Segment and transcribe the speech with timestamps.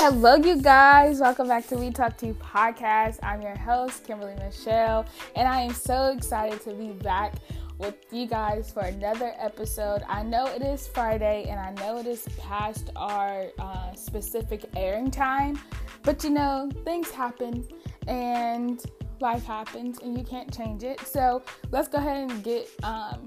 [0.00, 1.18] Hello, you guys.
[1.18, 3.18] Welcome back to We Talk to podcast.
[3.20, 5.04] I'm your host, Kimberly Michelle,
[5.34, 7.34] and I am so excited to be back
[7.78, 10.02] with you guys for another episode.
[10.08, 15.10] I know it is Friday and I know it is past our uh, specific airing
[15.10, 15.58] time,
[16.04, 17.66] but you know, things happen
[18.06, 18.80] and
[19.18, 21.00] life happens and you can't change it.
[21.00, 21.42] So
[21.72, 23.26] let's go ahead and get um,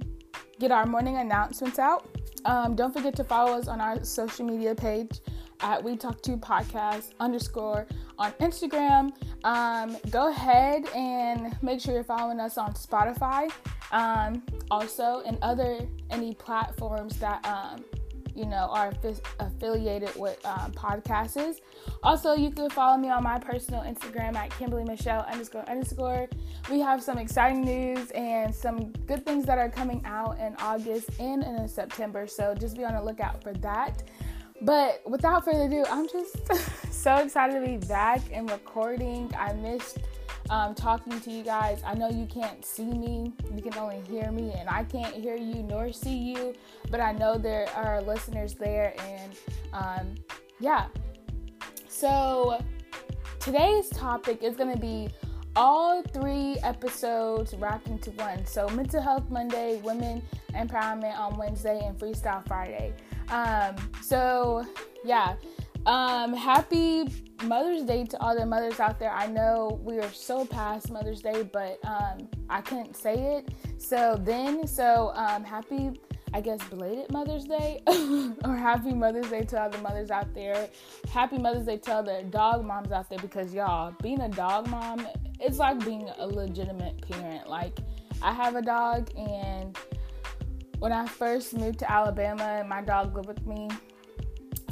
[0.58, 2.08] get our morning announcements out.
[2.46, 5.20] Um, don't forget to follow us on our social media page
[5.62, 9.12] at We Talk To Podcast underscore on Instagram.
[9.44, 13.52] Um, go ahead and make sure you're following us on Spotify.
[13.92, 15.80] Um, also, and other
[16.10, 17.84] any platforms that um,
[18.36, 18.94] you know are
[19.40, 21.58] affiliated with um, podcasts.
[22.04, 26.30] Also, you can follow me on my personal Instagram at Kimberly Michelle underscore underscore.
[26.70, 31.10] We have some exciting news and some good things that are coming out in August
[31.20, 32.28] and in September.
[32.28, 34.04] So just be on the lookout for that.
[34.62, 36.38] But without further ado, I'm just
[36.94, 39.32] so excited to be back and recording.
[39.38, 39.98] I missed
[40.52, 41.82] um, talking to you guys.
[41.86, 45.36] I know you can't see me, you can only hear me, and I can't hear
[45.36, 46.54] you nor see you,
[46.90, 49.34] but I know there are listeners there, and
[49.74, 50.16] um,
[50.60, 50.88] yeah.
[51.88, 52.64] So
[53.40, 55.10] today's topic is going to be
[55.56, 58.46] all three episodes wrapped into one.
[58.46, 60.22] So, Mental Health Monday, Women
[60.54, 62.94] Empowerment on Wednesday, and Freestyle Friday.
[63.32, 64.66] Um, so,
[65.04, 65.36] yeah.
[65.86, 67.08] Um, happy
[67.44, 69.12] Mother's Day to all the mothers out there.
[69.12, 73.50] I know we are so past Mother's Day, but um, I couldn't say it.
[73.80, 76.00] So then, so um, happy,
[76.34, 77.82] I guess, belated Mother's Day
[78.46, 80.70] or happy Mother's Day to all the mothers out there.
[81.12, 84.68] Happy Mother's Day to all the dog moms out there because y'all, being a dog
[84.68, 85.08] mom,
[85.40, 87.50] it's like being a legitimate parent.
[87.50, 87.80] Like,
[88.22, 89.76] I have a dog, and
[90.82, 93.70] when I first moved to Alabama, my dog lived with me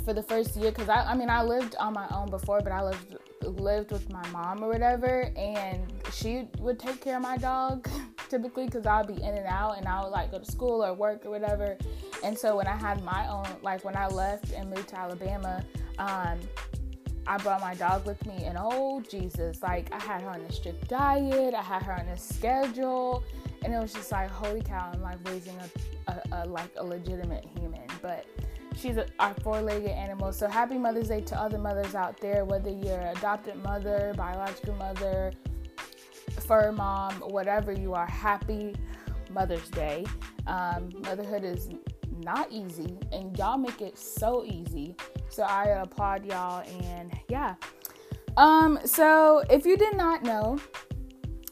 [0.04, 2.72] for the first year because I, I mean I lived on my own before, but
[2.72, 7.38] I lived lived with my mom or whatever, and she would take care of my
[7.38, 7.88] dog
[8.30, 10.96] typically because I'd be in and out, and I would like go to school or
[10.96, 11.78] work or whatever.
[12.24, 15.64] And so when I had my own, like when I left and moved to Alabama,
[16.00, 16.40] um,
[17.30, 20.52] I brought my dog with me, and oh Jesus, like I had her on a
[20.52, 23.24] strict diet, I had her on a schedule,
[23.64, 26.84] and it was just like holy cow, I'm like raising a, a, a like a
[26.84, 28.26] legitimate human, but
[28.76, 30.34] she's a, our four-legged animal.
[30.34, 35.32] So happy Mother's Day to other mothers out there, whether you're adopted mother, biological mother,
[36.48, 38.08] fur mom, whatever you are.
[38.08, 38.76] Happy
[39.32, 40.04] Mother's Day.
[40.48, 41.70] Um, motherhood is
[42.20, 44.96] not easy, and y'all make it so easy.
[45.30, 47.56] So I applaud y'all, and yeah.
[48.38, 50.60] Um, so if you did not know,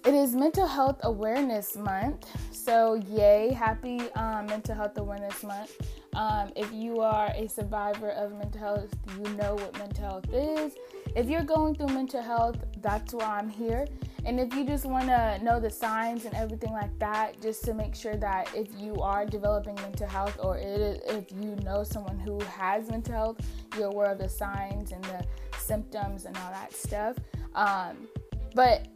[0.05, 2.27] it is Mental Health Awareness Month.
[2.51, 5.75] So yay, happy um, Mental Health Awareness Month.
[6.17, 10.73] Um, if you are a survivor of mental health, you know what mental health is.
[11.15, 13.85] If you're going through mental health, that's why I'm here.
[14.25, 17.73] And if you just want to know the signs and everything like that, just to
[17.75, 22.39] make sure that if you are developing mental health or if you know someone who
[22.45, 23.37] has mental health,
[23.77, 25.23] you're aware of the signs and the
[25.59, 27.15] symptoms and all that stuff.
[27.53, 28.07] Um,
[28.55, 28.87] but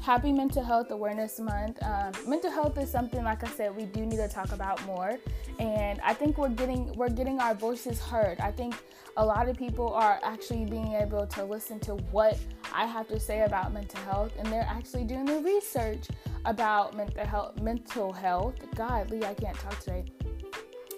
[0.00, 1.78] happy mental health awareness month.
[1.82, 5.18] Um, mental health is something like i said we do need to talk about more.
[5.58, 8.40] And i think we're getting we're getting our voices heard.
[8.40, 8.74] I think
[9.16, 12.38] a lot of people are actually being able to listen to what
[12.72, 14.32] i have to say about mental health.
[14.38, 16.08] And they're actually doing the research
[16.46, 18.54] about mental health mental health.
[18.74, 20.04] God lee i can't talk today.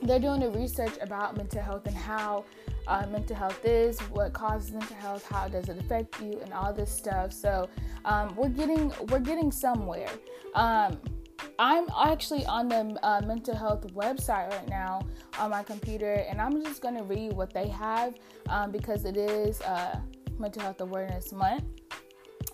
[0.03, 2.45] They're doing the research about mental health and how
[2.87, 6.73] uh, mental health is, what causes mental health, how does it affect you, and all
[6.73, 7.33] this stuff.
[7.33, 7.69] So
[8.05, 10.11] um, we're getting we're getting somewhere.
[10.55, 11.01] Um,
[11.59, 15.01] I'm actually on the uh, mental health website right now
[15.39, 18.15] on my computer, and I'm just going to read what they have
[18.49, 20.01] um, because it is uh,
[20.39, 21.65] Mental Health Awareness Month.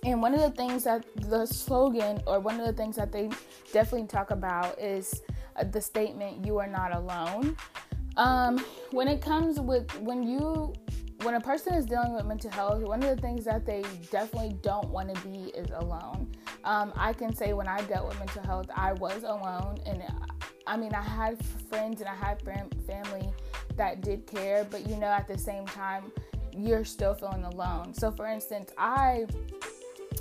[0.04, 3.30] And one of the things that the slogan, or one of the things that they
[3.72, 5.22] definitely talk about, is
[5.56, 7.56] uh, the statement, You are not alone.
[8.18, 8.58] Um,
[8.90, 10.74] when it comes with when you
[11.22, 14.56] when a person is dealing with mental health, one of the things that they definitely
[14.62, 16.30] don't want to be is alone.
[16.64, 20.02] Um, I can say when I dealt with mental health, I was alone, and
[20.66, 21.38] I mean I had
[21.70, 23.32] friends and I had family
[23.76, 26.12] that did care, but you know at the same time
[26.56, 27.94] you're still feeling alone.
[27.94, 29.26] So for instance, I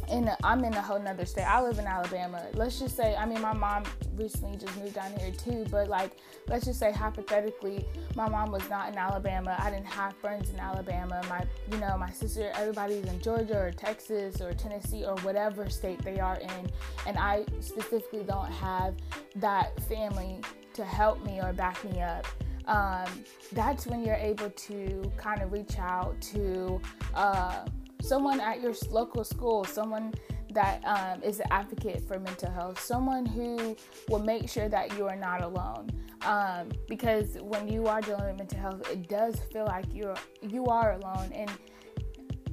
[0.10, 1.44] in a, I'm in a whole nother state.
[1.44, 2.42] I live in Alabama.
[2.54, 3.84] Let's just say, I mean, my mom
[4.16, 6.18] recently just moved down here too, but like,
[6.48, 9.56] let's just say hypothetically, my mom was not in Alabama.
[9.60, 11.22] I didn't have friends in Alabama.
[11.30, 16.02] My, you know, my sister, everybody's in Georgia or Texas or Tennessee or whatever state
[16.04, 16.72] they are in,
[17.06, 18.96] and I specifically don't have
[19.36, 20.42] that family
[20.74, 22.26] to help me or back me up.
[22.68, 23.06] um,
[23.54, 26.80] that's when you're able to kind of reach out to
[27.16, 27.66] uh,
[28.02, 30.14] someone at your local school, someone
[30.52, 33.76] that um, is an advocate for mental health, someone who
[34.10, 35.90] will make sure that you are not alone.
[36.22, 40.66] Um, because when you are dealing with mental health, it does feel like you're you
[40.66, 41.52] are alone, and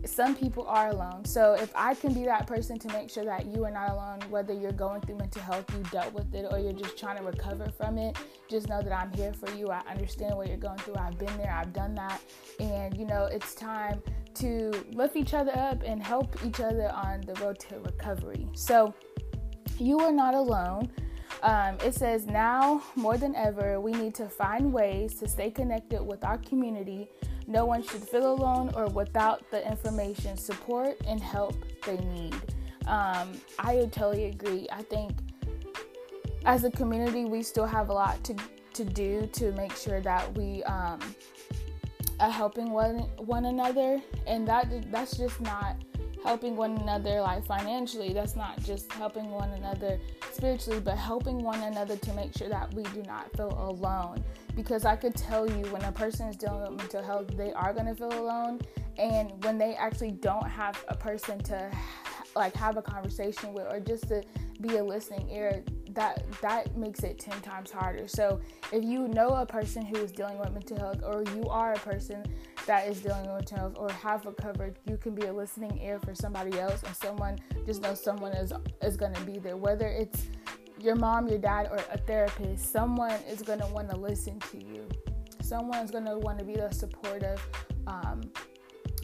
[0.04, 1.24] some people are alone.
[1.24, 4.20] So if I can be that person to make sure that you are not alone,
[4.28, 7.22] whether you're going through mental health, you dealt with it, or you're just trying to
[7.22, 8.18] recover from it,
[8.48, 9.70] just know that I'm here for you.
[9.70, 10.96] I understand what you're going through.
[10.96, 11.52] I've been there.
[11.52, 12.20] I've done that,
[12.60, 14.02] and you know it's time
[14.36, 18.46] to lift each other up and help each other on the road to recovery.
[18.54, 18.94] So
[19.78, 20.90] you are not alone.
[21.42, 26.02] Um, it says now more than ever, we need to find ways to stay connected
[26.02, 27.08] with our community.
[27.46, 31.54] No one should feel alone or without the information, support, and help
[31.84, 32.34] they need.
[32.86, 34.66] Um, I totally agree.
[34.72, 35.12] I think
[36.44, 38.36] as a community, we still have a lot to,
[38.74, 41.00] to do to make sure that we um,
[42.20, 45.76] helping one one another, and that that's just not
[46.24, 48.12] helping one another like financially.
[48.12, 50.00] That's not just helping one another
[50.32, 54.24] spiritually, but helping one another to make sure that we do not feel alone.
[54.56, 57.74] Because I could tell you when a person is dealing with mental health, they are
[57.74, 58.60] going to feel alone.
[58.96, 61.70] And when they actually don't have a person to
[62.34, 64.22] like have a conversation with or just to
[64.60, 65.62] be a listening ear,
[65.94, 68.06] that that makes it 10 times harder.
[68.06, 68.40] So
[68.72, 71.78] if you know a person who is dealing with mental health or you are a
[71.78, 72.24] person
[72.66, 75.98] that is dealing with mental health or have recovered, you can be a listening ear
[76.00, 78.52] for somebody else and someone just know someone is
[78.82, 80.26] is going to be there whether it's
[80.80, 84.58] your mom, your dad or a therapist, someone is going to want to listen to
[84.62, 84.86] you.
[85.40, 87.40] Someone is going to want to be a supportive
[87.86, 88.22] um,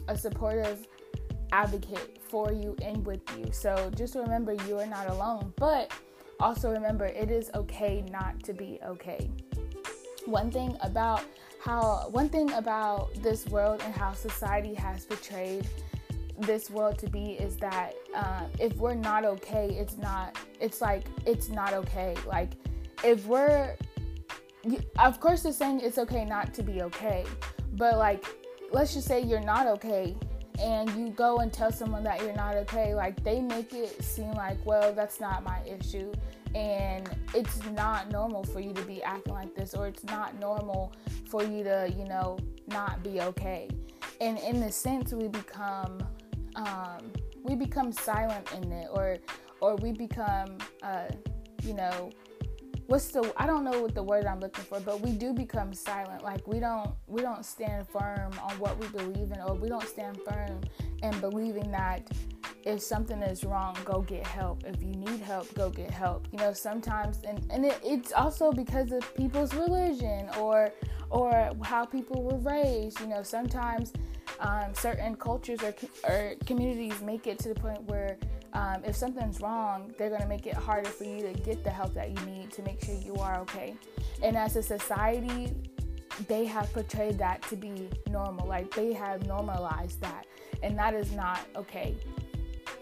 [0.07, 0.87] a supportive
[1.51, 3.51] advocate for you and with you.
[3.51, 5.91] So just remember you are not alone, but
[6.41, 9.29] also remember it is okay not to be okay.
[10.25, 11.23] One thing about
[11.63, 15.67] how one thing about this world and how society has portrayed
[16.39, 20.37] this world to be is that uh, if we're not okay, it's not.
[20.59, 22.15] It's like it's not okay.
[22.25, 22.51] Like
[23.03, 23.75] if we're,
[24.99, 27.25] of course, they're saying it's okay not to be okay,
[27.73, 28.25] but like
[28.71, 30.15] let's just say you're not okay
[30.61, 34.31] and you go and tell someone that you're not okay, like they make it seem
[34.33, 36.11] like, well, that's not my issue.
[36.53, 40.93] And it's not normal for you to be acting like this, or it's not normal
[41.29, 42.37] for you to, you know,
[42.67, 43.69] not be okay.
[44.19, 46.03] And in the sense, we become,
[46.55, 47.11] um,
[47.43, 49.17] we become silent in it, or,
[49.61, 51.07] or we become, uh,
[51.63, 52.11] you know,
[52.91, 55.73] what's the I don't know what the word I'm looking for, but we do become
[55.73, 56.23] silent.
[56.23, 59.87] Like we don't we don't stand firm on what we believe in, or we don't
[59.87, 60.59] stand firm
[61.01, 62.11] in believing that
[62.65, 64.65] if something is wrong, go get help.
[64.65, 66.27] If you need help, go get help.
[66.33, 70.73] You know, sometimes and and it, it's also because of people's religion or
[71.09, 72.99] or how people were raised.
[72.99, 73.93] You know, sometimes
[74.41, 75.73] um, certain cultures or,
[76.09, 78.17] or communities make it to the point where
[78.53, 81.69] um, if something's wrong, they're going to make it harder for you to get the
[81.69, 83.75] help that you need to make sure you are okay.
[84.21, 85.53] And as a society,
[86.27, 88.47] they have portrayed that to be normal.
[88.47, 90.25] Like they have normalized that.
[90.63, 91.95] And that is not okay.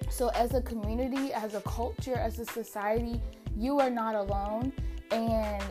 [0.10, 3.22] So, as a community, as a culture, as a society,
[3.56, 4.74] you are not alone.
[5.12, 5.64] And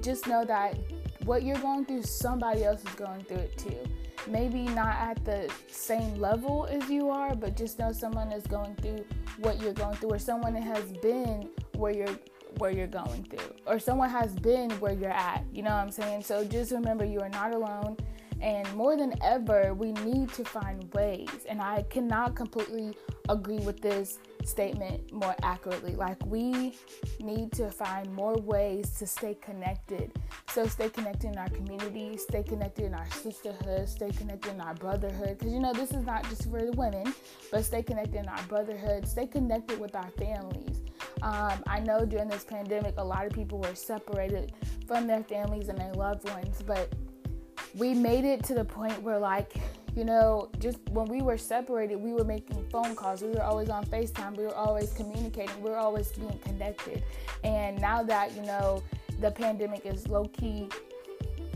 [0.00, 0.78] just know that
[1.24, 3.78] what you're going through, somebody else is going through it too
[4.26, 8.74] maybe not at the same level as you are, but just know someone is going
[8.76, 9.04] through
[9.38, 12.18] what you're going through, or someone has been where you're
[12.58, 15.44] where you're going through, or someone has been where you're at.
[15.52, 16.22] You know what I'm saying?
[16.22, 17.96] So just remember you are not alone.
[18.40, 21.28] And more than ever, we need to find ways.
[21.48, 22.96] And I cannot completely
[23.28, 25.94] agree with this statement more accurately.
[25.94, 26.74] Like, we
[27.20, 30.12] need to find more ways to stay connected.
[30.48, 34.74] So, stay connected in our community, stay connected in our sisterhood, stay connected in our
[34.74, 35.38] brotherhood.
[35.38, 37.12] Because, you know, this is not just for the women,
[37.52, 40.80] but stay connected in our brotherhood, stay connected with our families.
[41.22, 44.52] Um, I know during this pandemic, a lot of people were separated
[44.86, 46.92] from their families and their loved ones, but
[47.76, 49.54] we made it to the point where like
[49.96, 53.22] you know just when we were separated we were making phone calls.
[53.22, 54.36] We were always on facetime.
[54.36, 55.62] We were always communicating.
[55.62, 57.02] We were always being connected.
[57.44, 58.82] And now that you know
[59.20, 60.68] the pandemic is low-key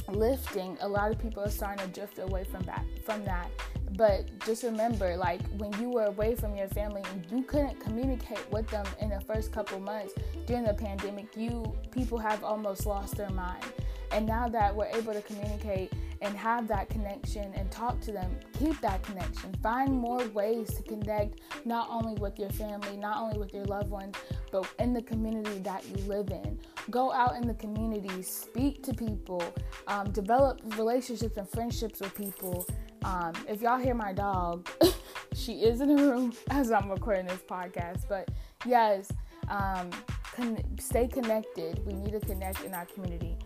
[0.08, 3.50] lifting a lot of people are starting to drift away from that from that.
[3.96, 8.50] But just remember like when you were away from your family and you couldn't communicate
[8.50, 10.14] with them in the first couple months
[10.46, 13.64] during the pandemic you people have almost lost their mind.
[14.12, 15.92] And now that we're able to communicate
[16.24, 18.34] and have that connection and talk to them.
[18.58, 19.54] Keep that connection.
[19.62, 23.90] Find more ways to connect not only with your family, not only with your loved
[23.90, 24.16] ones,
[24.50, 26.58] but in the community that you live in.
[26.90, 29.42] Go out in the community, speak to people,
[29.86, 32.66] um, develop relationships and friendships with people.
[33.04, 34.66] Um, if y'all hear my dog,
[35.34, 38.08] she is in the room as I'm recording this podcast.
[38.08, 38.30] But
[38.64, 39.10] yes,
[39.48, 39.90] um,
[40.34, 41.84] con- stay connected.
[41.84, 43.36] We need to connect in our community.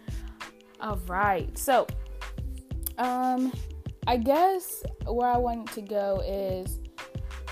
[0.81, 1.59] All right.
[1.59, 1.89] So,
[2.99, 3.53] um,
[4.07, 6.79] I guess where I want to go is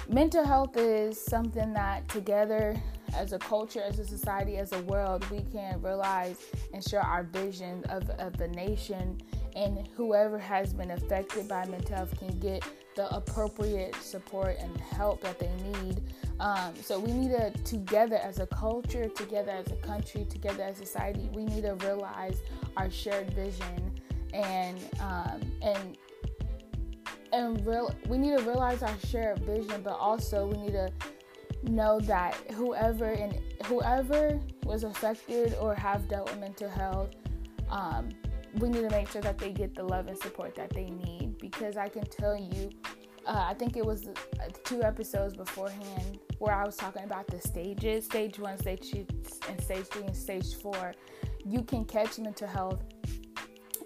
[0.08, 2.80] mental health is something that together
[3.14, 6.38] as a culture, as a society, as a world, we can realize
[6.72, 9.20] and share our vision of, of the nation
[9.54, 12.62] and whoever has been affected by mental health can get
[12.94, 16.02] the appropriate support and help that they need.
[16.40, 20.80] Um, so we need to together as a culture, together as a country, together as
[20.80, 22.40] a society, we need to realize
[22.76, 23.92] our shared vision
[24.36, 25.98] and um, and
[27.32, 30.90] and real we need to realize our shared vision, but also we need to
[31.64, 37.10] know that whoever and whoever was affected or have dealt with mental health,
[37.70, 38.08] um,
[38.58, 41.38] we need to make sure that they get the love and support that they need.
[41.38, 42.70] Because I can tell you,
[43.26, 44.12] uh, I think it was uh,
[44.64, 49.06] two episodes beforehand where I was talking about the stages stage one, stage two,
[49.48, 50.94] and stage three, and stage four.
[51.44, 52.82] You can catch mental health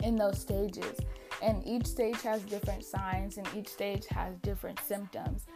[0.03, 0.97] in those stages.
[1.43, 5.47] And each stage has different signs and each stage has different symptoms,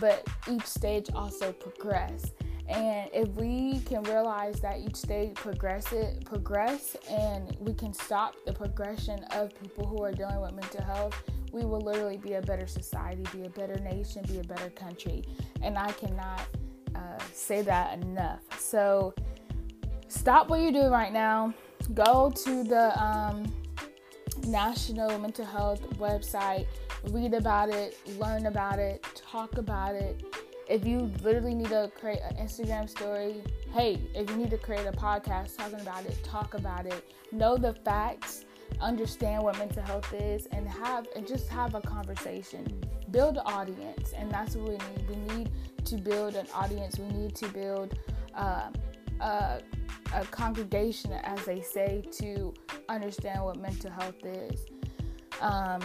[0.00, 2.30] but each stage also progress.
[2.68, 8.36] And if we can realize that each stage progress it, progress and we can stop
[8.46, 12.42] the progression of people who are dealing with mental health, we will literally be a
[12.42, 15.22] better society, be a better nation, be a better country.
[15.60, 16.40] And I cannot
[16.94, 18.40] uh, say that enough.
[18.58, 19.12] So
[20.08, 21.52] stop what you're doing right now.
[21.94, 23.52] Go to the um,
[24.46, 26.66] National Mental Health website,
[27.10, 30.22] read about it, learn about it, talk about it.
[30.68, 34.86] If you literally need to create an Instagram story, hey, if you need to create
[34.86, 37.04] a podcast talking about it, talk about it.
[37.30, 38.44] Know the facts,
[38.80, 42.66] understand what mental health is, and have and just have a conversation.
[43.10, 45.08] Build an audience, and that's what we need.
[45.08, 45.50] We need
[45.86, 46.98] to build an audience.
[46.98, 47.98] We need to build
[48.34, 48.68] uh,
[49.22, 49.62] a,
[50.14, 52.52] a congregation, as they say, to
[52.88, 54.66] understand what mental health is.
[55.40, 55.80] Um,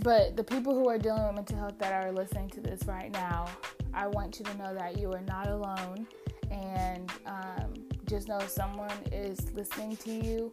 [0.00, 3.10] but the people who are dealing with mental health that are listening to this right
[3.10, 3.46] now,
[3.94, 6.06] I want you to know that you are not alone,
[6.50, 7.74] and um,
[8.06, 10.52] just know someone is listening to you.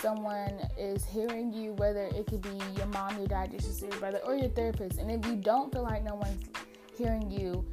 [0.00, 3.98] Someone is hearing you, whether it could be your mom, your dad, your sister, your
[3.98, 4.98] brother, or your therapist.
[4.98, 6.42] And if you don't feel like no one's
[6.96, 7.64] hearing you,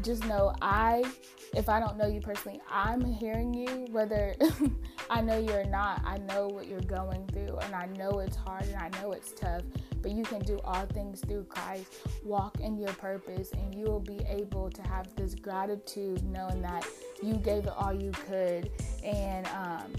[0.00, 1.04] just know I,
[1.54, 4.34] if I don't know you personally, I'm hearing you, whether
[5.10, 6.02] I know you're not.
[6.04, 9.32] I know what you're going through, and I know it's hard and I know it's
[9.32, 9.62] tough,
[10.02, 12.06] but you can do all things through Christ.
[12.24, 16.86] Walk in your purpose, and you will be able to have this gratitude knowing that
[17.22, 18.70] you gave it all you could.
[19.02, 19.92] And, um,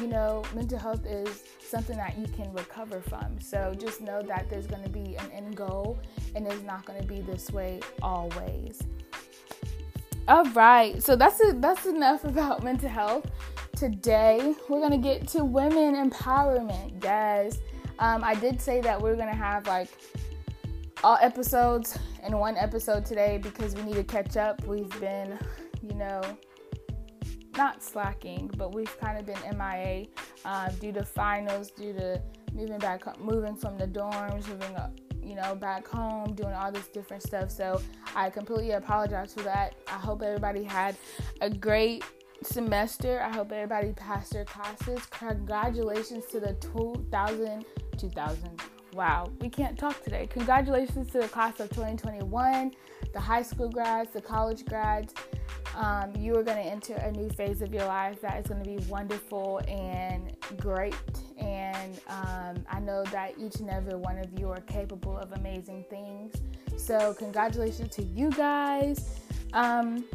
[0.00, 3.40] you know, mental health is something that you can recover from.
[3.40, 5.98] So just know that there's going to be an end goal
[6.34, 8.82] and it's not going to be this way always.
[10.28, 13.30] All right, so that's a, that's enough about mental health.
[13.76, 17.60] Today we're gonna get to women empowerment, guys.
[18.00, 19.88] Um, I did say that we're gonna have like
[21.04, 24.66] all episodes in one episode today because we need to catch up.
[24.66, 25.38] We've been,
[25.80, 26.20] you know,
[27.56, 30.06] not slacking, but we've kind of been MIA
[30.44, 32.20] uh, due to finals, due to
[32.52, 34.90] moving back, moving from the dorms, moving up
[35.26, 37.50] you know, back home doing all this different stuff.
[37.50, 37.82] So
[38.14, 39.74] I completely apologize for that.
[39.88, 40.96] I hope everybody had
[41.40, 42.04] a great
[42.42, 43.20] semester.
[43.20, 45.00] I hope everybody passed their classes.
[45.10, 47.64] Congratulations to the 2000,
[47.98, 48.75] 2000.
[48.96, 50.26] Wow, we can't talk today.
[50.26, 52.72] Congratulations to the class of 2021,
[53.12, 55.12] the high school grads, the college grads.
[55.76, 58.64] Um, you are going to enter a new phase of your life that is going
[58.64, 60.94] to be wonderful and great
[61.36, 65.84] and um, I know that each and every one of you are capable of amazing
[65.90, 66.32] things.
[66.78, 69.20] So, congratulations to you guys.
[69.52, 70.06] Um,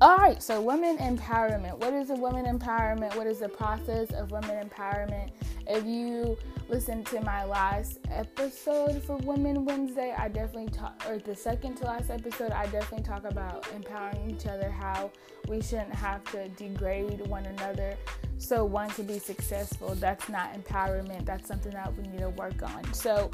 [0.00, 1.76] all right, so women empowerment.
[1.76, 3.14] What is a women empowerment?
[3.14, 5.32] What is the process of women empowerment?
[5.72, 6.36] If you
[6.68, 11.84] listen to my last episode for Women Wednesday, I definitely talk, or the second to
[11.84, 15.12] last episode, I definitely talk about empowering each other, how
[15.46, 17.94] we shouldn't have to degrade one another
[18.38, 19.94] so one to be successful.
[19.94, 21.24] That's not empowerment.
[21.24, 22.92] That's something that we need to work on.
[22.92, 23.30] So,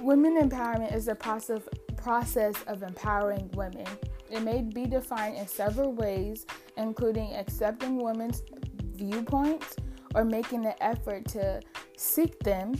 [0.00, 1.62] women empowerment is a process
[1.96, 3.86] process of empowering women.
[4.32, 6.44] It may be defined in several ways,
[6.76, 8.42] including accepting women's
[8.96, 9.76] viewpoints
[10.16, 11.60] or making the effort to
[11.96, 12.74] seek them,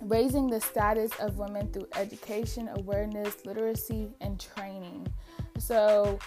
[0.00, 5.06] raising the status of women through education, awareness, literacy, and training.
[5.58, 6.18] So,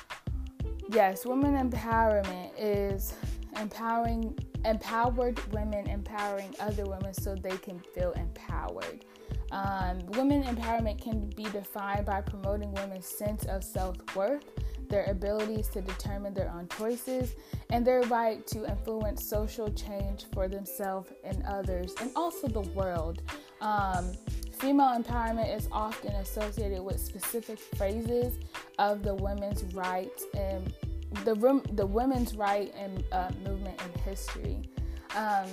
[0.91, 3.13] yes, women empowerment is
[3.59, 9.03] empowering empowered women empowering other women so they can feel empowered.
[9.51, 14.45] Um, women empowerment can be defined by promoting women's sense of self worth,
[14.89, 17.35] their abilities to determine their own choices,
[17.69, 23.21] and their right to influence social change for themselves and others, and also the world.
[23.61, 24.11] Um,
[24.51, 28.39] female empowerment is often associated with specific phrases
[28.79, 30.73] of the women's rights and
[31.25, 34.61] the the women's right and uh, movement in history.
[35.15, 35.47] Um,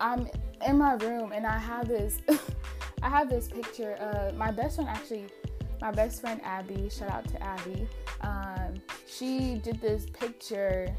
[0.00, 0.28] I'm
[0.66, 2.18] in my room and I have this
[3.02, 5.26] I have this picture of my best friend actually
[5.80, 7.88] my best friend Abby, shout out to Abby.
[8.20, 8.74] Um,
[9.06, 10.94] she did this picture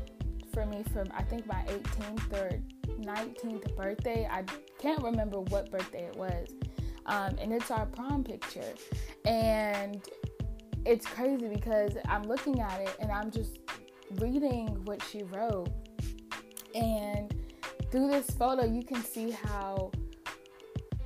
[0.54, 2.60] for me from I think my 18th or
[3.02, 4.28] 19th birthday.
[4.30, 4.44] I
[4.80, 6.50] can't remember what birthday it was.
[7.06, 8.74] Um, and it's our prom picture.
[9.26, 10.02] And
[10.86, 13.60] it's crazy because I'm looking at it and I'm just
[14.20, 15.70] reading what she wrote.
[16.74, 17.34] And
[17.92, 19.92] through this photo, you can see how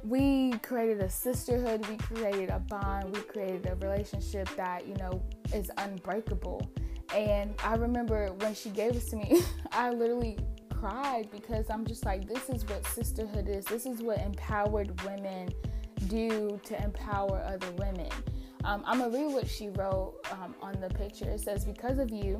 [0.06, 5.22] we created a sisterhood, we created a bond, we created a relationship that, you know,
[5.54, 6.70] is unbreakable.
[7.14, 10.38] And I remember when she gave this to me, I literally
[10.70, 13.66] cried because I'm just like, this is what sisterhood is.
[13.66, 15.50] This is what empowered women
[16.08, 18.10] do to empower other women.
[18.64, 21.30] Um, I'm gonna read what she wrote um, on the picture.
[21.30, 22.40] It says, Because of you,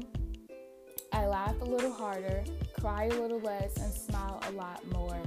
[1.14, 2.44] I laugh a little harder,
[2.80, 5.20] cry a little less, and smile a lot more.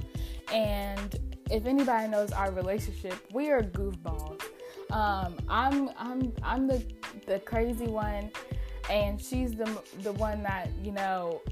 [0.51, 1.17] And
[1.49, 4.41] if anybody knows our relationship, we are goofballs.
[4.91, 6.83] Um, I'm I'm I'm the
[7.25, 8.31] the crazy one,
[8.89, 11.41] and she's the the one that you know.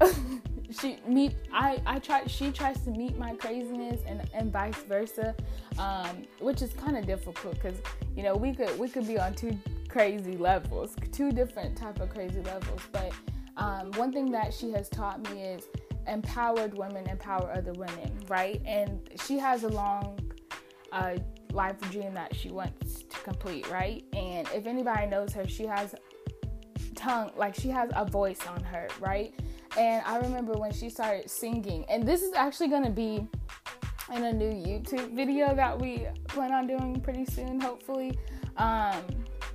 [0.70, 5.34] she meet I I try she tries to meet my craziness and and vice versa,
[5.78, 7.78] um, which is kind of difficult because
[8.16, 9.56] you know we could we could be on two
[9.88, 12.82] crazy levels, two different type of crazy levels.
[12.92, 13.12] But
[13.56, 15.66] um, one thing that she has taught me is
[16.08, 18.60] empowered women empower other women, right?
[18.64, 20.18] And she has a long
[20.92, 21.16] uh,
[21.52, 24.04] life dream that she wants to complete, right?
[24.12, 25.94] And if anybody knows her, she has
[26.94, 29.34] tongue, like she has a voice on her, right?
[29.76, 33.26] And I remember when she started singing, and this is actually going to be
[34.14, 38.18] in a new YouTube video that we plan on doing pretty soon, hopefully.
[38.56, 39.02] Um,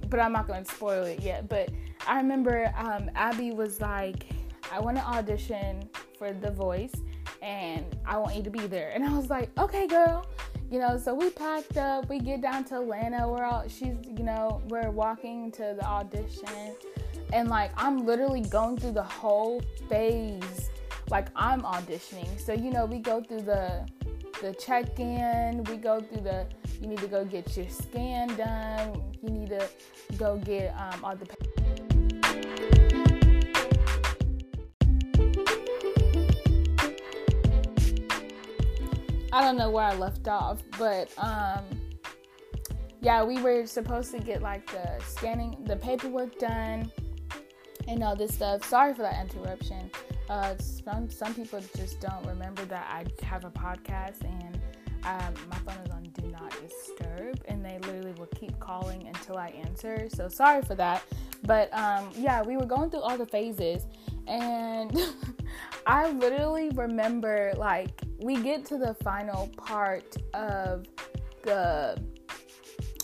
[0.10, 1.49] but I'm not going to spoil it yet.
[1.49, 1.69] But
[2.08, 4.28] I remember um, Abby was like,
[4.71, 6.93] I want to audition for The Voice
[7.41, 8.91] and I want you to be there.
[8.93, 10.26] And I was like, okay, girl.
[10.71, 14.23] You know, so we packed up, we get down to Atlanta, we're all, she's, you
[14.23, 16.76] know, we're walking to the audition.
[17.32, 20.69] And like, I'm literally going through the whole phase.
[21.10, 22.39] Like, I'm auditioning.
[22.39, 23.88] So, you know, we go through the,
[24.41, 26.47] the check in, we go through the,
[26.82, 29.69] you need to go get your scan done, you need to
[30.17, 31.26] go get um, all the
[39.34, 41.63] I don't know where I left off, but um,
[43.02, 46.91] yeah, we were supposed to get like the scanning, the paperwork done,
[47.88, 48.63] and all this stuff.
[48.69, 49.89] Sorry for that interruption.
[50.30, 54.62] Uh, some some people just don't remember that I have a podcast and
[55.04, 59.38] um, my phone is on do not disturb, and they literally will keep calling until
[59.38, 60.08] I answer.
[60.13, 61.04] So sorry for that.
[61.41, 63.88] But um, yeah, we were going through all the phases,
[64.27, 64.97] and
[65.86, 70.86] I literally remember like we get to the final part of
[71.43, 72.01] the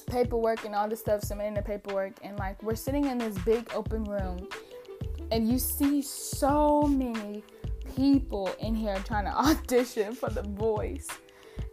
[0.08, 3.70] paperwork and all the stuff, submitting the paperwork, and like we're sitting in this big
[3.74, 4.48] open room,
[5.32, 7.44] and you see so many
[7.96, 11.08] people in here trying to audition for the voice.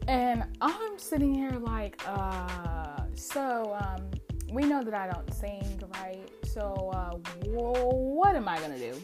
[0.09, 4.09] And I'm sitting here like, uh, so um,
[4.52, 6.28] we know that I don't sing, right?
[6.44, 7.16] So uh,
[7.48, 8.94] what am I gonna do?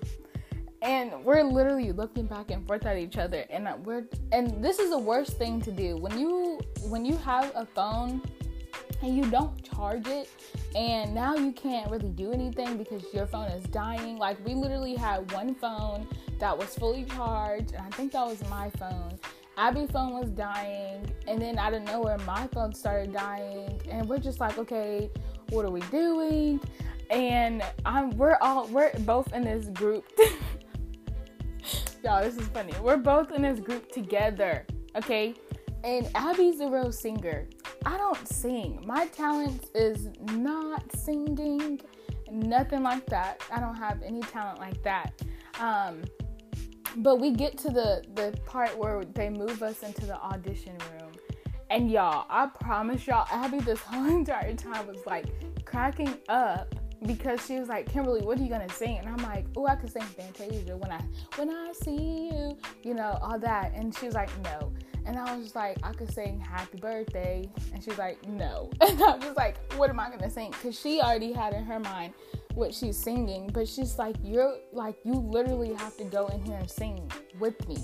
[0.83, 4.91] And we're literally looking back and forth at each other and we're and this is
[4.91, 5.97] the worst thing to do.
[5.97, 8.21] When you when you have a phone
[9.01, 10.29] and you don't charge it
[10.75, 14.19] and now you can't really do anything because your phone is dying.
[14.19, 16.07] Like we literally had one phone
[16.41, 19.19] that was fully charged and i think that was my phone.
[19.57, 24.19] Abby's phone was dying and then out of nowhere my phone started dying and we're
[24.19, 25.11] just like okay
[25.51, 26.61] what are we doing?
[27.11, 30.05] And i'm we're all we're both in this group
[32.05, 32.73] Y'all, this is funny.
[32.83, 35.35] We're both in this group together, okay?
[35.85, 37.47] And Abby's a real singer.
[37.87, 38.83] I don't sing.
[38.85, 41.81] My talent is not singing,
[42.31, 43.41] nothing like that.
[43.53, 45.13] I don't have any talent like that.
[45.61, 46.03] Um,
[46.97, 51.13] but we get to the the part where they move us into the audition room
[51.71, 55.25] and y'all i promise y'all abby this whole entire time was like
[55.65, 56.75] cracking up
[57.07, 58.99] because she was like kimberly what are you gonna sing?
[58.99, 61.01] And i'm like oh i could sing fantasia when i
[61.37, 63.73] when i see you you know all that.
[63.75, 64.73] And she was like no.
[65.05, 67.51] And i was just like i could sing happy birthday.
[67.73, 68.71] And she's like no.
[68.81, 70.51] And i'm just like what am i gonna sing?
[70.51, 72.15] Because she already had in her mind
[72.55, 76.59] what she's singing, but she's like, you're like, you literally have to go in here
[76.59, 77.79] and sing with me.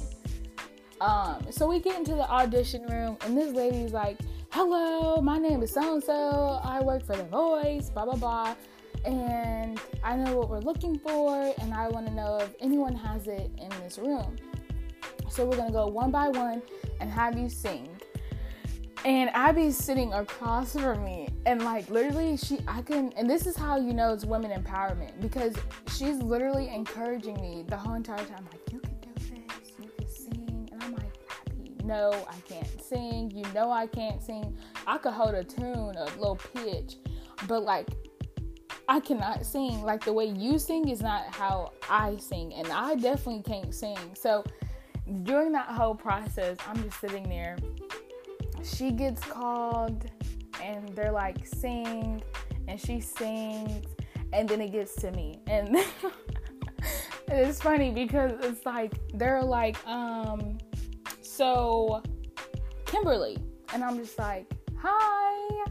[1.00, 4.18] Um, so we get into the audition room, and this lady's like,
[4.50, 8.54] hello, my name is so and so, I work for The Voice, blah blah blah,
[9.04, 13.26] and I know what we're looking for, and I want to know if anyone has
[13.26, 14.36] it in this room.
[15.30, 16.62] So we're gonna go one by one
[17.00, 17.88] and have you sing.
[19.04, 23.56] And Abby's sitting across from me and like literally she I can and this is
[23.56, 25.54] how you know it's women empowerment because
[25.96, 30.08] she's literally encouraging me the whole entire time like you can do this you can
[30.08, 31.12] sing and I'm like
[31.46, 33.30] Abby no I can't sing.
[33.32, 34.56] You know I can't sing.
[34.86, 36.96] I could hold a tune a low pitch
[37.46, 37.88] but like
[38.88, 39.82] I cannot sing.
[39.82, 43.98] Like the way you sing is not how I sing and I definitely can't sing.
[44.14, 44.44] So
[45.22, 47.56] during that whole process I'm just sitting there.
[48.64, 50.10] She gets called
[50.62, 52.22] and they're like sing
[52.66, 53.86] and she sings
[54.32, 55.40] and then it gets to me.
[55.46, 55.76] And
[57.30, 60.58] it's funny because it's like they're like um
[61.20, 62.02] so
[62.86, 63.36] kimberly
[63.74, 65.64] and i'm just like hi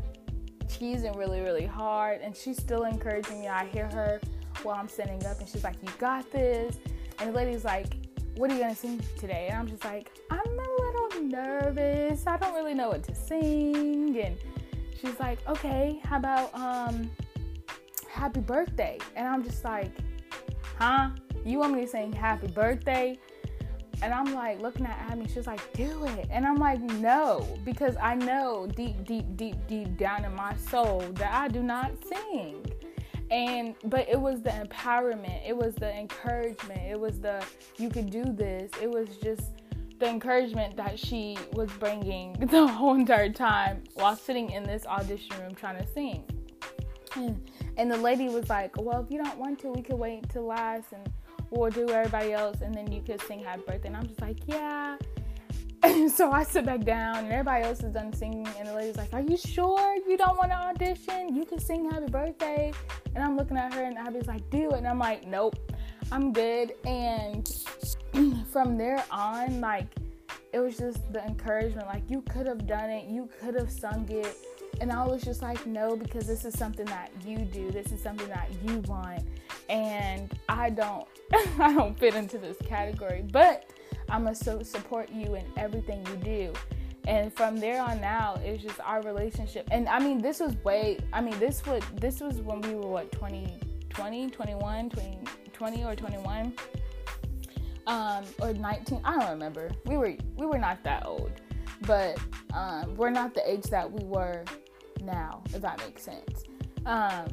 [0.78, 3.48] cheesing really really hard and she's still encouraging me.
[3.48, 4.22] I hear her
[4.63, 6.78] while i'm standing up and she's like you got this.
[7.20, 7.96] And the lady's like
[8.36, 9.48] what are you gonna sing today?
[9.50, 12.26] And i'm just like i'm a little nervous.
[12.28, 14.20] I don't really know what to sing.
[14.20, 14.38] And
[15.00, 17.10] she's like okay how about um
[18.10, 19.00] happy birthday?
[19.16, 19.92] And i'm just like
[20.78, 21.10] huh?
[21.46, 23.18] You want me to sing happy birthday
[24.02, 26.28] and i'm like looking at abby she's like do it.
[26.30, 31.04] And i'm like no because i know deep deep deep deep down in my soul
[31.16, 32.66] that i do not sing.
[33.30, 37.44] And but it was the empowerment it was the encouragement it was the
[37.78, 38.72] you could do this.
[38.82, 39.52] It was just
[40.00, 45.38] the encouragement that she was bringing the whole entire time while sitting in this audition
[45.42, 46.24] room trying to sing.
[47.78, 50.46] And, the lady was like well if you don't want to we could wait till
[50.46, 51.12] last and
[51.50, 54.38] we'll do everybody else and then you could sing happy birthday and i'm just like
[54.48, 54.98] yeah
[56.16, 59.14] so I sit back down and everybody else is done singing and the lady's like,
[59.14, 61.36] Are you sure you don't want to audition?
[61.36, 62.74] You can sing happy birthday.
[63.16, 64.78] And I'm looking at her and Abby's like, Do it.
[64.78, 65.56] And I'm like, Nope,
[66.12, 66.74] I'm good.
[66.86, 67.48] And
[68.52, 69.88] from there on, like,
[70.52, 71.88] it was just the encouragement.
[71.88, 74.36] Like, you could have done it, you could have sung it.
[74.82, 78.02] And I was just like, No, because this is something that you do, this is
[78.02, 79.24] something that you want.
[79.70, 81.08] And I don't,
[81.60, 83.26] I don't fit into this category.
[83.32, 83.70] But
[84.10, 86.54] I'm gonna so support you in everything you do.
[87.08, 89.68] And from there on out, it's just our relationship.
[89.72, 92.88] And I mean, this was way, I mean, this would, this was when we were
[92.88, 95.20] what, 20, 20, 21, 20,
[95.54, 96.54] 20 or 21,
[97.88, 99.02] um, or 19.
[99.06, 99.72] I don't remember.
[99.86, 101.32] We were, we were not that old,
[101.86, 102.20] but
[102.54, 104.44] um, we're not the age that we were
[105.02, 106.44] now, if that makes sense.
[106.88, 107.26] Um,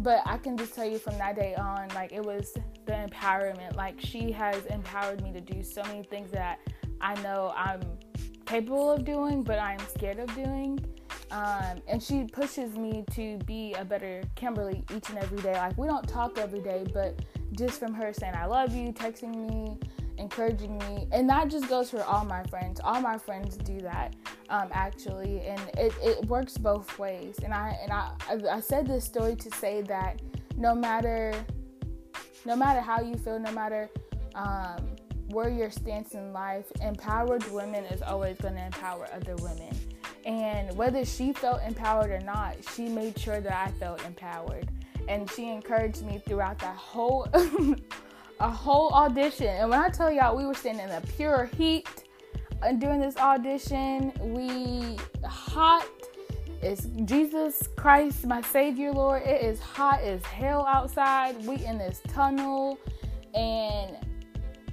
[0.00, 2.52] but I can just tell you from that day on, like it was
[2.86, 3.76] the empowerment.
[3.76, 6.58] Like she has empowered me to do so many things that
[7.00, 7.82] I know I'm
[8.46, 10.80] capable of doing, but I'm scared of doing.
[11.30, 15.52] Um, and she pushes me to be a better Kimberly each and every day.
[15.52, 17.20] Like we don't talk every day, but
[17.52, 19.78] just from her saying I love you, texting me,
[20.18, 22.80] encouraging me, and that just goes for all my friends.
[22.82, 24.14] All my friends do that
[24.48, 27.36] um, actually, and it, it works both ways.
[27.42, 30.20] And I and I I said this story to say that
[30.56, 31.32] no matter
[32.44, 33.88] no matter how you feel, no matter
[34.34, 34.94] um,
[35.28, 39.74] where your stance in life, empowered women is always going to empower other women.
[40.24, 44.70] And whether she felt empowered or not, she made sure that I felt empowered.
[45.08, 47.28] And she encouraged me throughout that whole
[48.40, 49.46] a whole audition.
[49.46, 51.88] And when I tell y'all we were standing in the pure heat
[52.64, 55.86] and during this audition, we hot.
[56.62, 59.22] It's Jesus Christ, my Savior, Lord.
[59.22, 61.44] It is hot as hell outside.
[61.44, 62.78] We in this tunnel,
[63.34, 63.98] and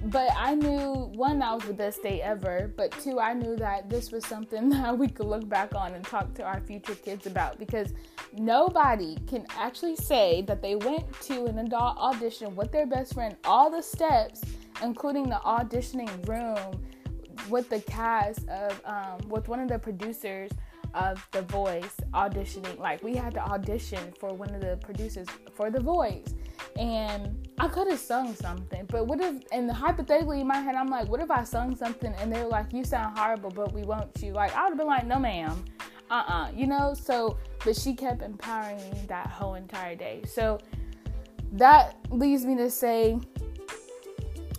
[0.06, 3.88] but I knew one that was the best day ever, but two, I knew that
[3.88, 7.26] this was something that we could look back on and talk to our future kids
[7.26, 7.94] about because
[8.36, 13.36] nobody can actually say that they went to an adult audition with their best friend,
[13.44, 14.42] all the steps,
[14.82, 16.82] including the auditioning room
[17.48, 20.50] with the cast of um, with one of the producers
[20.94, 22.78] of The Voice auditioning.
[22.78, 26.34] Like we had to audition for one of the producers for The Voice.
[26.76, 30.88] And I could have sung something, but what if, and hypothetically in my head, I'm
[30.88, 33.82] like, what if I sung something and they were like, you sound horrible, but we
[33.82, 34.32] want you?
[34.32, 35.64] Like, I would have been like, no, ma'am.
[36.10, 36.94] Uh uh-uh, uh you know?
[36.94, 40.22] So, but she kept empowering me that whole entire day.
[40.26, 40.58] So,
[41.52, 43.18] that leads me to say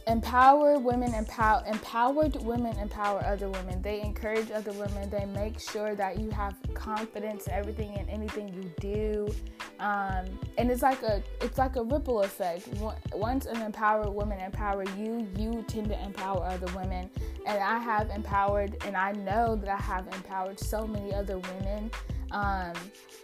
[0.08, 3.82] empower women empower empowered women empower other women.
[3.82, 5.10] They encourage other women.
[5.10, 9.34] They make sure that you have confidence in everything and anything you do.
[9.80, 10.26] Um,
[10.58, 12.68] and it's like a it's like a ripple effect.
[13.14, 17.10] Once an empowered woman empower you you tend to empower other women.
[17.46, 21.92] And i have empowered and i know that i have empowered so many other women.
[22.32, 22.74] Um,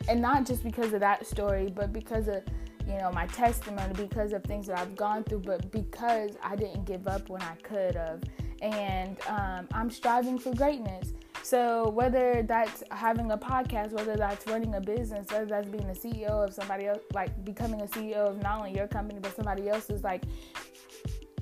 [0.08, 2.44] and not just because of that story but because of
[2.90, 6.86] you know, my testimony because of things that I've gone through, but because I didn't
[6.86, 8.24] give up when I could have.
[8.62, 11.14] And um, I'm striving for greatness.
[11.44, 15.94] So whether that's having a podcast, whether that's running a business, whether that's being a
[15.94, 19.70] CEO of somebody else, like becoming a CEO of not only your company but somebody
[19.70, 20.24] else's, like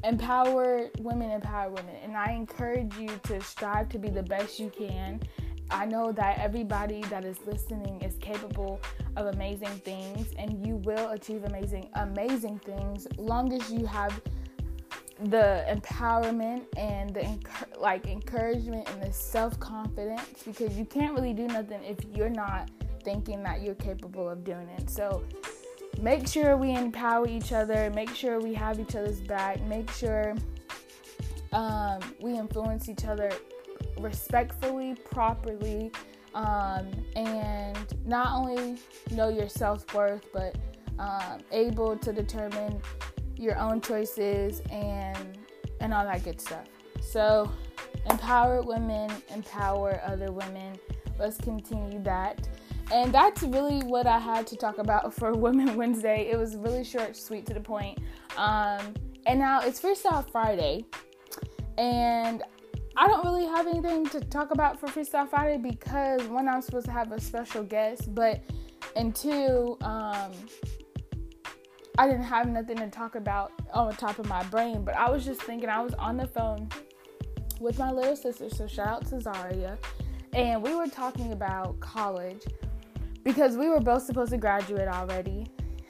[0.04, 1.96] empower women, empower women.
[2.04, 5.22] And I encourage you to strive to be the best you can.
[5.70, 8.80] I know that everybody that is listening is capable
[9.16, 14.20] of amazing things and you will achieve amazing amazing things long as you have
[15.24, 17.28] the empowerment and the
[17.80, 22.70] like encouragement and the self-confidence because you can't really do nothing if you're not
[23.04, 24.90] thinking that you're capable of doing it.
[24.90, 25.24] So
[26.02, 30.36] make sure we empower each other, make sure we have each other's back, make sure
[31.52, 33.32] um, we influence each other
[34.00, 35.92] respectfully, properly,
[36.34, 38.78] um, and not only
[39.12, 40.56] know your self worth, but
[41.00, 42.82] um, able to determine
[43.36, 45.38] your own choices and
[45.80, 46.66] and all that good stuff.
[47.02, 47.52] So,
[48.10, 50.78] empower women, empower other women.
[51.20, 52.48] Let's continue that.
[52.92, 56.30] And that's really what I had to talk about for Women Wednesday.
[56.32, 58.00] It was really short, sweet, to the point.
[58.38, 58.94] Um,
[59.26, 60.86] and now it's Freestyle Friday,
[61.78, 62.44] and
[63.00, 66.88] I don't really have anything to talk about for Freestyle Friday because one, I'm supposed
[66.88, 68.42] to have a special guest, but
[68.96, 70.32] and two, um,
[72.00, 74.84] I didn't have nothing to talk about on the top of my brain.
[74.84, 76.70] But I was just thinking, I was on the phone
[77.60, 79.78] with my little sister, so shout out to Zaria,
[80.34, 82.42] and we were talking about college
[83.24, 85.46] because we were both supposed to graduate already.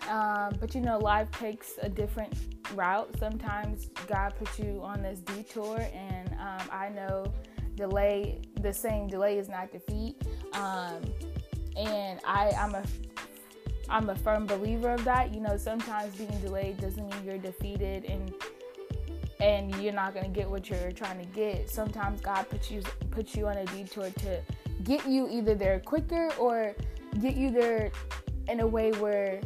[0.08, 2.34] Um, but you know, life takes a different
[2.74, 3.10] route.
[3.20, 7.32] Sometimes God puts you on this detour, and um, I know
[7.76, 10.22] delay, the same delay is not defeat.
[10.54, 11.02] Um,
[11.76, 12.84] and I, I'm a
[13.90, 15.34] I'm a firm believer of that.
[15.34, 18.34] You know, sometimes being delayed doesn't mean you're defeated and
[19.40, 21.70] and you're not gonna get what you're trying to get.
[21.70, 24.42] Sometimes God puts you puts you on a detour to
[24.84, 26.76] get you either there quicker or
[27.22, 27.92] get you there
[28.50, 29.42] in a way where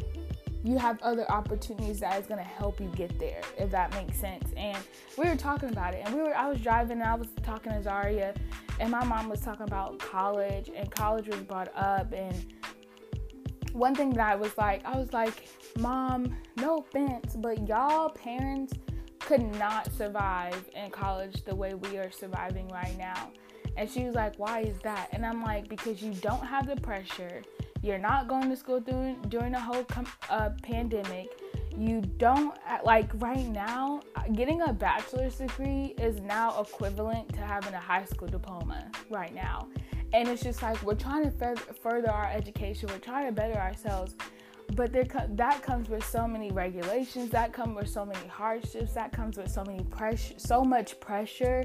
[0.64, 4.18] you have other opportunities that is going to help you get there if that makes
[4.18, 4.52] sense.
[4.56, 4.78] And
[5.18, 7.72] we were talking about it and we were i was driving and i was talking
[7.72, 8.34] to zaria
[8.80, 12.54] and my mom was talking about college and college was brought up and
[13.72, 15.48] one thing that i was like i was like
[15.78, 18.74] mom no offense but y'all parents
[19.22, 23.30] could not survive in college the way we are surviving right now.
[23.76, 25.08] And she was like why is that?
[25.12, 27.42] And i'm like because you don't have the pressure
[27.82, 31.28] you're not going to school during during a whole com- uh, pandemic.
[31.76, 34.02] You don't like right now.
[34.34, 39.68] Getting a bachelor's degree is now equivalent to having a high school diploma right now,
[40.12, 42.88] and it's just like we're trying to further our education.
[42.90, 44.14] We're trying to better ourselves,
[44.74, 47.30] but there that comes with so many regulations.
[47.30, 48.92] That comes with so many hardships.
[48.92, 51.64] That comes with so many pressure, so much pressure,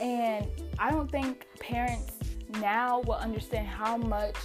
[0.00, 0.46] and
[0.78, 2.12] I don't think parents
[2.60, 4.36] now will understand how much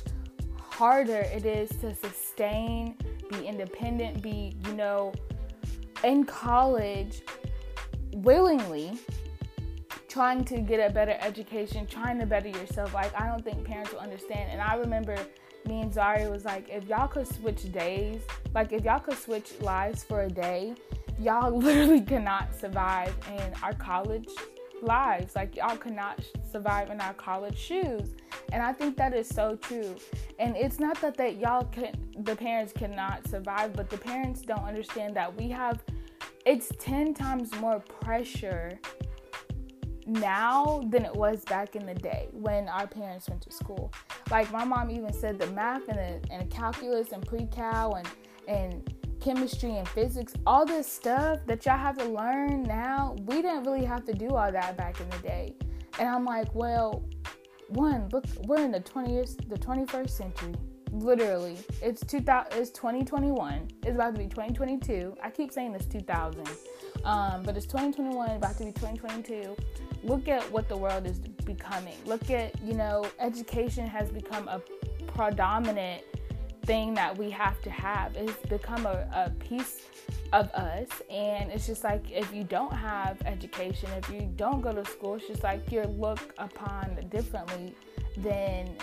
[0.80, 2.96] harder it is to sustain,
[3.30, 5.12] be independent, be, you know,
[6.06, 7.22] in college
[8.14, 8.98] willingly
[10.08, 12.94] trying to get a better education, trying to better yourself.
[12.94, 14.52] Like, I don't think parents will understand.
[14.54, 15.18] And I remember
[15.68, 18.22] me and Zari was like, if y'all could switch days,
[18.56, 20.76] like, if y'all could switch lives for a day,
[21.20, 24.30] y'all literally cannot survive in our college
[24.84, 25.36] lives.
[25.36, 26.20] Like, y'all cannot
[26.52, 28.16] survive in our college shoes.
[28.52, 29.96] And I think that is so true.
[30.40, 34.64] And it's not that that y'all can the parents cannot survive, but the parents don't
[34.64, 35.82] understand that we have
[36.46, 38.80] it's 10 times more pressure
[40.06, 43.94] now than it was back in the day when our parents went to school.
[44.32, 48.08] Like my mom even said the math and the, and calculus and pre-cal and
[48.48, 53.64] and chemistry and physics, all this stuff that y'all have to learn now, we didn't
[53.64, 55.56] really have to do all that back in the day.
[56.00, 57.04] And I'm like, well,
[57.70, 60.56] one, look, we're in the 20th, the 21st century.
[60.92, 62.60] Literally, it's 2000.
[62.60, 63.68] It's 2021.
[63.84, 65.16] It's about to be 2022.
[65.22, 66.48] I keep saying it's 2000,
[67.04, 68.32] um, but it's 2021.
[68.32, 69.56] About to be 2022.
[70.04, 71.94] Look at what the world is becoming.
[72.06, 74.62] Look at you know, education has become a
[75.08, 76.04] predominant
[76.70, 78.16] thing that we have to have.
[78.16, 79.88] It's become a, a piece
[80.34, 84.72] of us, and it's just like if you don't have education, if you don't go
[84.72, 87.74] to school, it's just like you're looked upon differently
[88.18, 88.78] than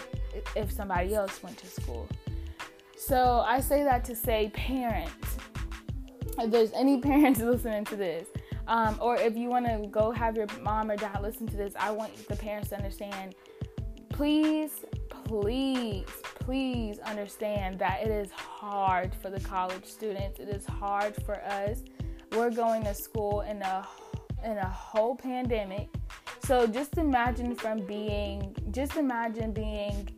[0.56, 2.08] if somebody else went to school.
[2.96, 5.36] So I say that to say, parents,
[6.40, 8.26] if there's any parents listening to this,
[8.66, 11.74] um, or if you want to go have your mom or dad listen to this,
[11.78, 13.36] I want the parents to understand.
[14.08, 14.72] Please,
[15.08, 16.08] please,
[16.46, 20.38] please understand that it is hard for the college students.
[20.38, 21.82] It is hard for us.
[22.30, 23.84] We're going to school in a
[24.44, 25.88] in a whole pandemic.
[26.44, 30.08] So just imagine from being just imagine being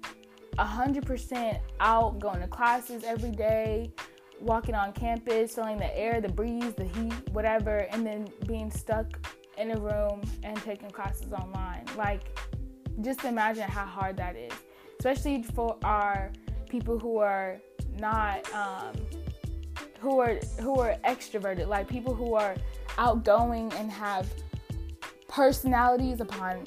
[0.59, 3.91] 100% out, going to classes every day,
[4.41, 9.07] walking on campus, feeling the air, the breeze, the heat, whatever, and then being stuck
[9.57, 11.87] in a room and taking classes online.
[11.97, 12.39] Like,
[13.01, 14.53] just imagine how hard that is,
[14.99, 16.31] especially for our
[16.69, 17.61] people who are
[17.99, 18.95] not, um,
[20.01, 22.57] who are who are extroverted, like people who are
[22.99, 24.29] outgoing and have
[25.29, 26.67] personalities upon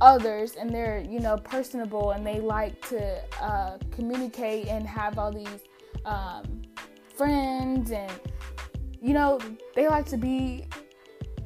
[0.00, 5.30] others and they're you know personable and they like to uh, communicate and have all
[5.30, 5.60] these
[6.04, 6.62] um,
[7.14, 8.12] friends and
[9.00, 9.38] you know
[9.76, 10.66] they like to be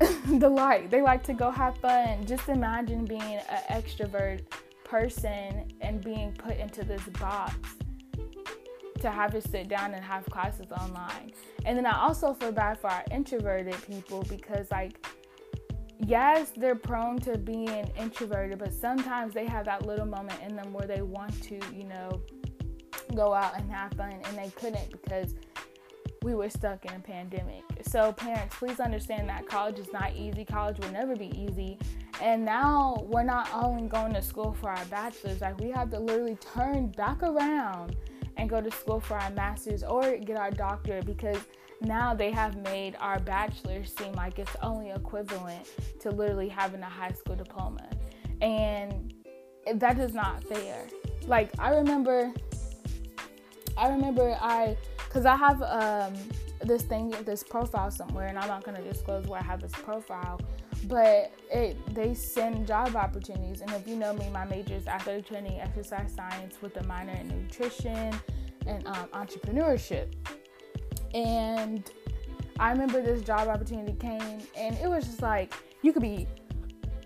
[0.26, 0.90] the light.
[0.90, 2.24] They like to go have fun.
[2.24, 4.42] Just imagine being an extrovert
[4.88, 7.54] person and being put into this box
[9.00, 11.32] to have to sit down and have classes online
[11.64, 15.06] and then i also feel bad for our introverted people because like
[16.06, 20.72] yes, they're prone to being introverted, but sometimes they have that little moment in them
[20.72, 22.20] where they want to, you know,
[23.14, 25.34] go out and have fun and they couldn't because
[26.22, 27.62] we were stuck in a pandemic.
[27.82, 30.44] So, parents, please understand that college is not easy.
[30.44, 31.78] College will never be easy.
[32.20, 36.00] And now we're not only going to school for our bachelor's, like, we have to
[36.00, 37.96] literally turn back around
[38.36, 41.38] and go to school for our master's or get our doctorate because
[41.80, 45.68] now they have made our bachelor's seem like it's only equivalent
[46.00, 47.88] to literally having a high school diploma.
[48.40, 49.14] And
[49.74, 50.86] that is not fair.
[51.26, 52.32] Like I remember
[53.76, 54.76] I remember I
[55.10, 56.14] cuz I have um
[56.62, 59.72] this thing this profile somewhere and I'm not going to disclose where I have this
[59.72, 60.40] profile
[60.84, 63.60] but it they send job opportunities.
[63.60, 67.12] And if you know me my major is athletic training exercise science with a minor
[67.12, 68.14] in nutrition
[68.66, 70.12] and um, entrepreneurship.
[71.14, 71.90] And
[72.60, 76.26] I remember this job opportunity came, and it was just like you could be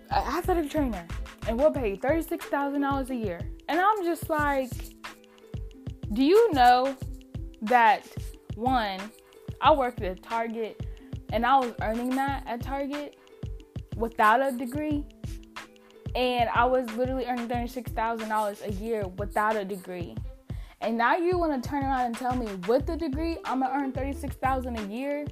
[0.09, 1.05] an athletic trainer,
[1.47, 3.39] and we'll pay thirty six thousand dollars a year.
[3.69, 4.71] And I'm just like,
[6.11, 6.95] do you know
[7.61, 8.05] that
[8.55, 8.99] one,
[9.61, 10.85] I worked at Target,
[11.31, 13.15] and I was earning that at Target
[13.95, 15.05] without a degree,
[16.15, 20.15] and I was literally earning thirty six thousand dollars a year without a degree.
[20.81, 23.73] And now you want to turn around and tell me with the degree I'm gonna
[23.73, 25.25] earn thirty six thousand a year?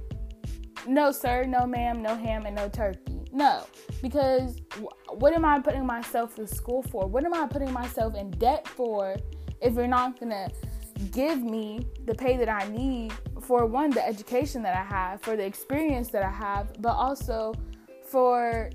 [0.88, 1.44] No, sir.
[1.44, 2.02] No, ma'am.
[2.02, 3.20] No ham and no turkey.
[3.34, 3.66] No,
[4.02, 4.62] because
[5.10, 7.08] what am I putting myself to school for?
[7.08, 9.16] What am I putting myself in debt for
[9.62, 10.50] if you're not gonna
[11.12, 15.36] give me the pay that I need for one, the education that I have, for
[15.36, 17.54] the experience that I have, but also
[18.12, 18.70] for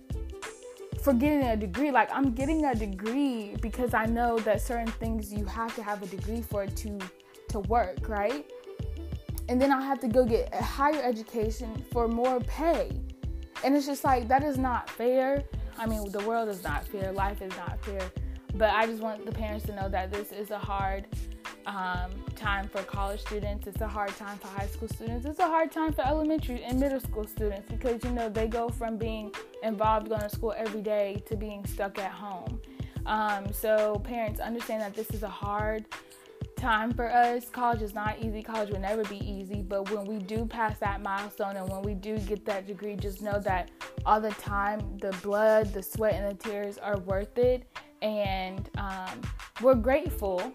[1.03, 1.91] for getting a degree.
[1.91, 6.03] Like I'm getting a degree because I know that certain things you have to have
[6.03, 6.99] a degree for to
[7.51, 8.51] to work, right?
[9.49, 12.91] And then I have to go get a higher education for more pay.
[13.63, 15.45] And it's just like that is not fair.
[15.79, 18.11] I mean, the world is not fair, life is not fair.
[18.55, 21.07] But I just want the parents to know that this is a hard
[21.67, 23.67] um, time for college students.
[23.67, 25.27] It's a hard time for high school students.
[25.27, 28.69] It's a hard time for elementary and middle school students because you know they go
[28.69, 29.33] from being
[29.63, 32.61] involved going to school every day to being stuck at home.
[33.07, 35.85] Um, so parents understand that this is a hard
[36.57, 37.49] time for us.
[37.49, 38.43] College is not easy.
[38.43, 39.63] College will never be easy.
[39.63, 43.23] But when we do pass that milestone and when we do get that degree, just
[43.23, 43.71] know that
[44.05, 47.65] all the time, the blood, the sweat, and the tears are worth it.
[48.03, 49.21] And um,
[49.63, 50.53] we're grateful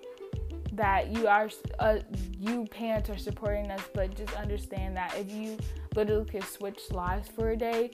[0.73, 1.99] that you are uh,
[2.39, 5.57] you parents are supporting us but just understand that if you
[5.95, 7.91] literally could switch lives for a day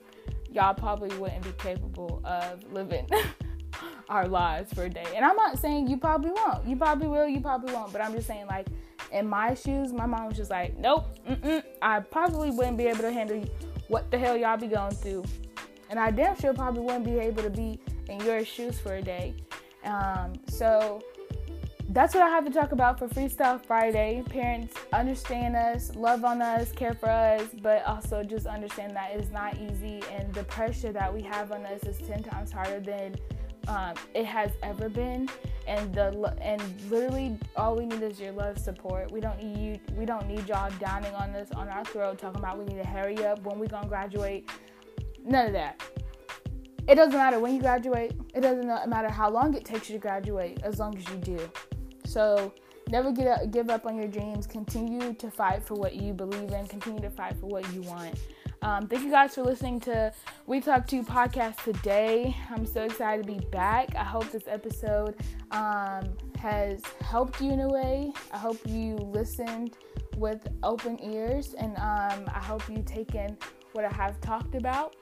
[0.52, 3.08] y'all probably wouldn't be capable of living
[4.10, 5.06] our lives for a day.
[5.16, 6.66] And i'm not saying you probably won't.
[6.66, 7.92] You probably will you probably won't.
[7.92, 8.68] But i'm just saying like
[9.12, 11.06] in my shoes my mom was just like nope
[11.82, 13.44] i probably wouldn't be able to handle
[13.88, 15.24] what the hell y'all be going through.
[15.90, 17.80] And i damn sure probably wouldn't be able to be
[18.10, 19.36] in your shoes for a day.
[19.84, 21.02] Um, so
[21.90, 24.22] that's what I have to talk about for Freestyle Friday.
[24.30, 29.32] Parents understand us, love on us, care for us, but also just understand that it's
[29.32, 33.16] not easy and the pressure that we have on us is 10 times harder than
[33.70, 35.30] um, it has ever been.
[35.66, 39.12] And the and literally all we need is your love, support.
[39.12, 39.96] We don't need you.
[39.98, 42.88] We don't need y'all downing on us on our throat, talking about we need to
[42.88, 44.50] hurry up when we gonna graduate.
[45.26, 45.82] None of that.
[46.88, 48.14] It doesn't matter when you graduate.
[48.34, 51.52] It doesn't matter how long it takes you to graduate, as long as you do.
[52.08, 52.54] So
[52.90, 54.48] never get up, give up on your dreams.
[54.48, 56.66] Continue to fight for what you believe in.
[56.68, 58.16] Continue to fight for what you want.
[58.62, 60.12] Um, thank you guys for listening to
[60.48, 62.36] We Talk to podcast today.
[62.50, 63.94] I'm so excited to be back.
[63.96, 65.16] I hope this episode
[65.52, 66.08] um,
[66.40, 68.12] has helped you in a way.
[68.32, 69.78] I hope you listened
[70.16, 73.38] with open ears, and um, I hope you taken
[73.74, 74.96] what I have talked about.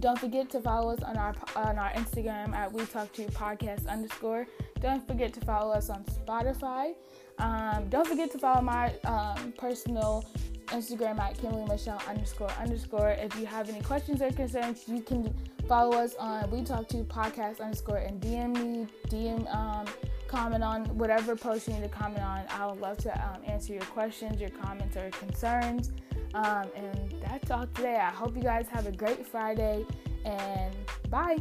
[0.00, 3.88] Don't forget to follow us on our on our Instagram at We Talk to Podcast
[3.88, 4.46] underscore.
[4.80, 6.94] Don't forget to follow us on Spotify.
[7.38, 10.24] Um, don't forget to follow my um, personal
[10.68, 13.10] Instagram at Kimberly Michelle underscore underscore.
[13.10, 15.34] If you have any questions or concerns, you can
[15.66, 19.86] follow us on We Talk to Podcast underscore and DM me, DM um,
[20.28, 22.44] comment on whatever post you need to comment on.
[22.50, 25.90] I would love to um, answer your questions, your comments, or concerns.
[26.34, 27.96] Um, and that's all today.
[27.96, 29.86] I hope you guys have a great Friday
[30.24, 30.74] and
[31.10, 31.38] bye.